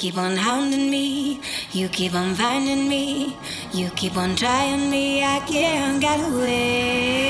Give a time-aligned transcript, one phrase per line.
[0.00, 1.38] keep on hounding me,
[1.72, 3.36] you keep on finding me,
[3.74, 7.29] you keep on trying me, I can't get away.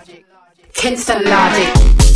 [0.81, 2.10] Kinsta Logic.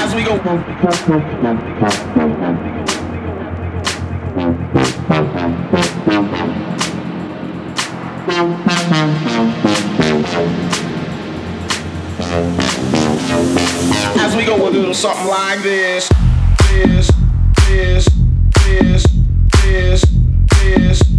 [0.00, 0.34] As we go.
[14.20, 16.10] As we go, we'll do something like this,
[16.70, 17.10] this,
[17.68, 18.06] this,
[18.66, 19.04] this,
[19.62, 20.04] this,
[20.60, 21.17] this.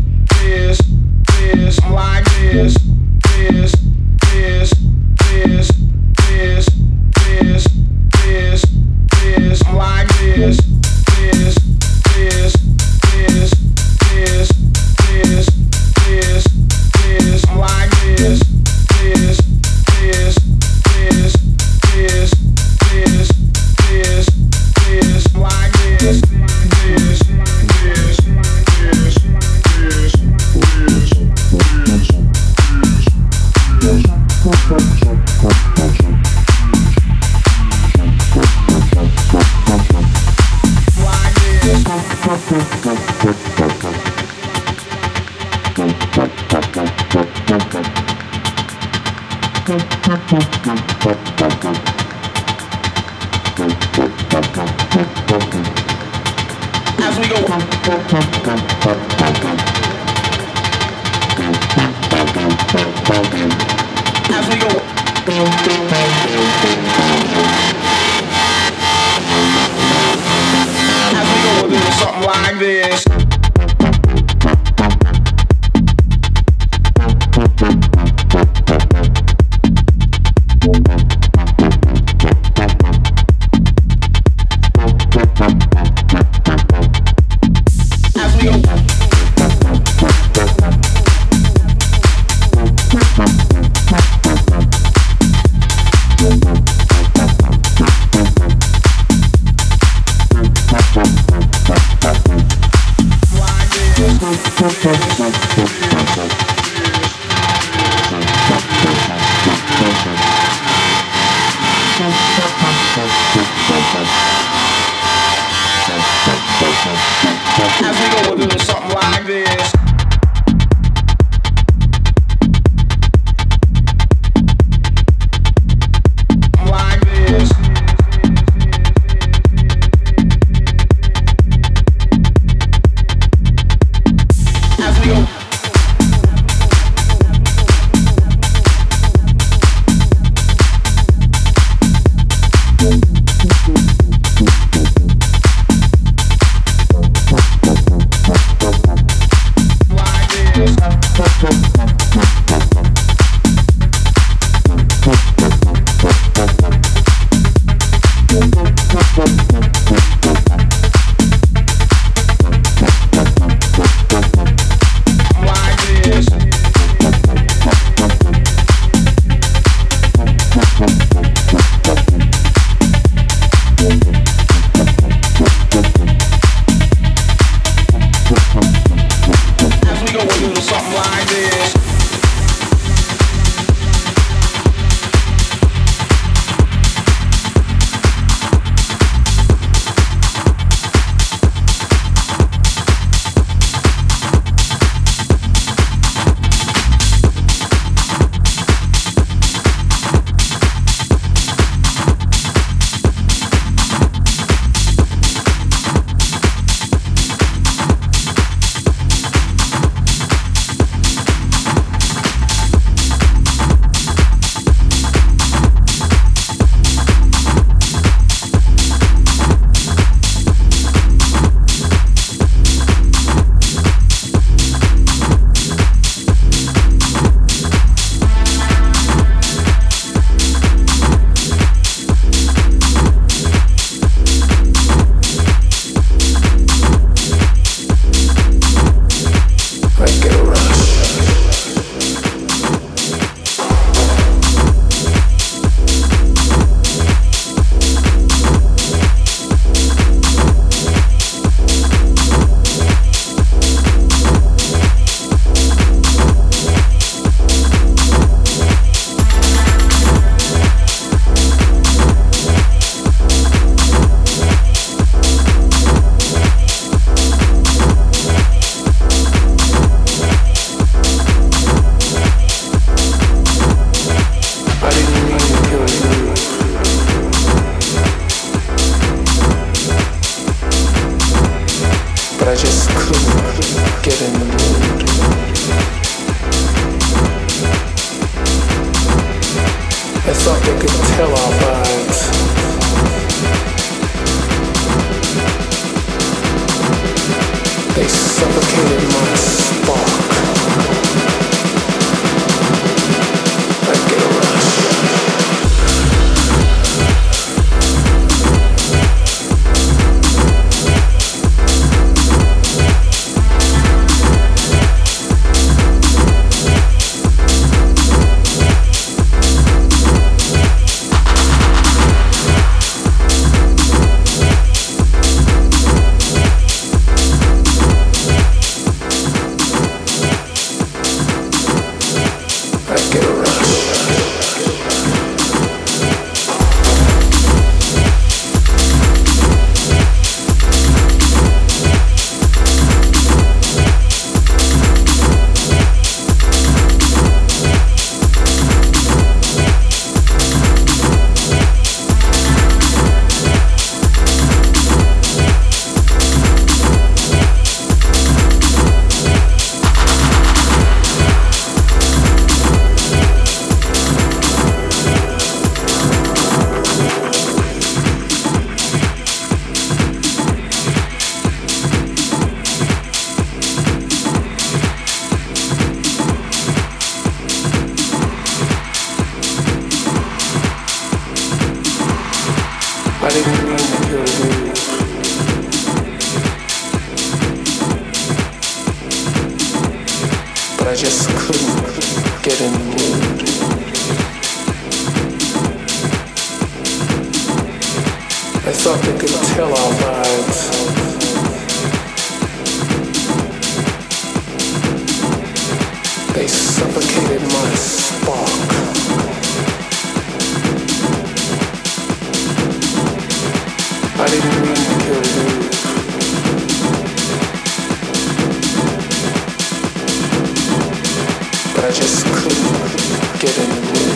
[421.82, 424.10] I just couldn't get in the way.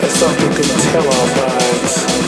[0.00, 2.27] I thought they could tell our vibes.